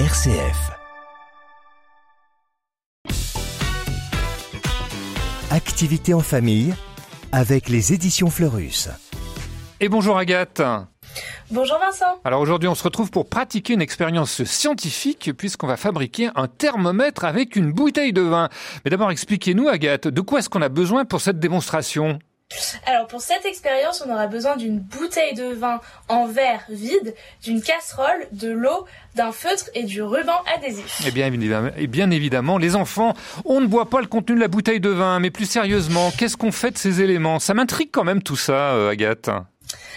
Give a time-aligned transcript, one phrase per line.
[0.00, 0.72] RCF.
[5.52, 6.74] Activité en famille
[7.30, 8.88] avec les éditions Fleurus.
[9.78, 10.60] Et bonjour Agathe.
[11.52, 12.18] Bonjour Vincent.
[12.24, 17.24] Alors aujourd'hui on se retrouve pour pratiquer une expérience scientifique puisqu'on va fabriquer un thermomètre
[17.24, 18.48] avec une bouteille de vin.
[18.84, 22.18] Mais d'abord expliquez-nous Agathe, de quoi est-ce qu'on a besoin pour cette démonstration?
[22.86, 27.62] Alors pour cette expérience, on aura besoin d'une bouteille de vin en verre vide, d'une
[27.62, 31.02] casserole, de l'eau, d'un feutre et du ruban adhésif.
[31.06, 33.14] Eh bien, évidemment, et bien évidemment, les enfants,
[33.44, 36.36] on ne boit pas le contenu de la bouteille de vin, mais plus sérieusement, qu'est-ce
[36.36, 37.38] qu'on fait de ces éléments?
[37.38, 39.30] Ça m'intrigue quand même tout ça, euh, Agathe.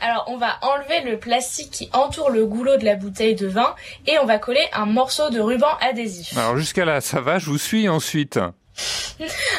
[0.00, 3.74] Alors on va enlever le plastique qui entoure le goulot de la bouteille de vin
[4.06, 6.36] et on va coller un morceau de ruban adhésif.
[6.36, 8.38] Alors jusqu'à là, ça va, je vous suis ensuite.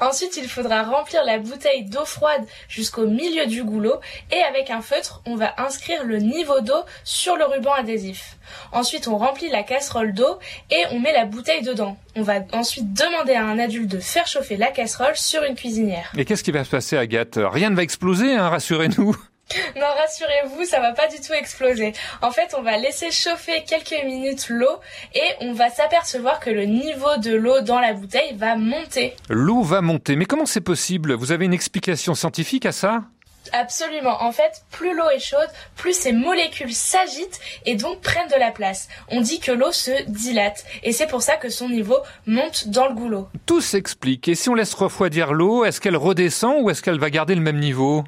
[0.00, 4.00] Ensuite, il faudra remplir la bouteille d'eau froide jusqu'au milieu du goulot
[4.32, 8.36] et avec un feutre, on va inscrire le niveau d'eau sur le ruban adhésif.
[8.72, 10.38] Ensuite, on remplit la casserole d'eau
[10.70, 11.96] et on met la bouteille dedans.
[12.16, 16.12] On va ensuite demander à un adulte de faire chauffer la casserole sur une cuisinière.
[16.16, 17.38] Et qu'est-ce qui va se passer, Agathe?
[17.42, 19.16] Rien ne va exploser, hein, rassurez-nous.
[19.76, 21.92] Non, rassurez-vous, ça va pas du tout exploser.
[22.22, 24.80] En fait, on va laisser chauffer quelques minutes l'eau
[25.14, 29.14] et on va s'apercevoir que le niveau de l'eau dans la bouteille va monter.
[29.28, 31.14] L'eau va monter, mais comment c'est possible?
[31.14, 33.02] Vous avez une explication scientifique à ça?
[33.52, 34.22] Absolument.
[34.22, 38.50] En fait, plus l'eau est chaude, plus ces molécules s'agitent et donc prennent de la
[38.50, 38.88] place.
[39.08, 42.88] On dit que l'eau se dilate et c'est pour ça que son niveau monte dans
[42.88, 43.28] le goulot.
[43.44, 44.28] Tout s'explique.
[44.28, 47.42] Et si on laisse refroidir l'eau, est-ce qu'elle redescend ou est-ce qu'elle va garder le
[47.42, 48.04] même niveau?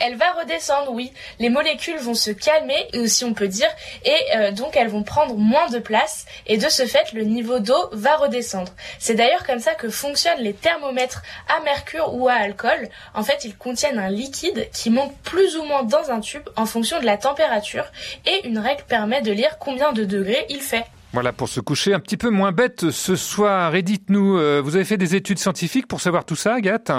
[0.00, 1.12] Elle va redescendre, oui.
[1.38, 3.68] Les molécules vont se calmer, si on peut dire,
[4.04, 7.58] et euh, donc elles vont prendre moins de place, et de ce fait, le niveau
[7.58, 8.72] d'eau va redescendre.
[8.98, 12.88] C'est d'ailleurs comme ça que fonctionnent les thermomètres à mercure ou à alcool.
[13.14, 16.66] En fait, ils contiennent un liquide qui monte plus ou moins dans un tube en
[16.66, 17.84] fonction de la température,
[18.26, 20.84] et une règle permet de lire combien de degrés il fait.
[21.14, 23.74] Voilà, pour se coucher un petit peu moins bête ce soir.
[23.74, 26.90] Et dites-nous, euh, vous avez fait des études scientifiques pour savoir tout ça, Agathe?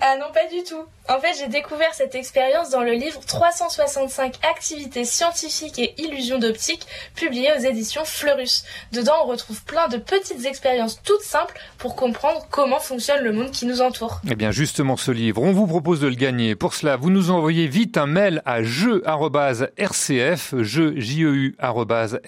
[0.00, 0.84] Ah non, pas du tout.
[1.08, 6.86] En fait, j'ai découvert cette expérience dans le livre 365 activités scientifiques et illusions d'optique,
[7.14, 8.64] publié aux éditions Fleurus.
[8.92, 13.50] Dedans, on retrouve plein de petites expériences toutes simples pour comprendre comment fonctionne le monde
[13.50, 14.20] qui nous entoure.
[14.30, 16.54] Eh bien, justement, ce livre, on vous propose de le gagner.
[16.54, 20.94] Pour cela, vous nous envoyez vite un mail à jeu.rcf, jeu,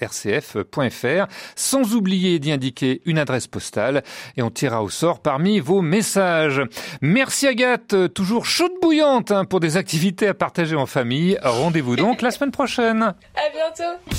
[0.01, 4.03] rcf.fr, sans oublier d'y indiquer une adresse postale
[4.37, 6.61] et on tirera au sort parmi vos messages.
[7.01, 11.37] Merci Agathe, toujours chaude bouillante hein, pour des activités à partager en famille.
[11.43, 13.01] Rendez-vous donc la semaine prochaine.
[13.01, 14.13] À bientôt.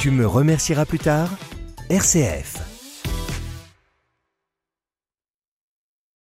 [0.00, 1.30] Tu me remercieras plus tard
[1.90, 2.67] RCF.